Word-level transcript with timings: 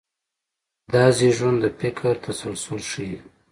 دا 0.93 1.05
زېږون 1.17 1.55
د 1.63 1.65
فکر 1.79 2.13
تسلسل 2.25 2.79
ښيي. 2.89 3.15